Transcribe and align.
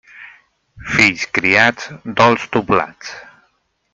Fills 0.93 1.25
criats, 1.37 1.85
dols 2.21 2.47
doblats. 2.57 3.15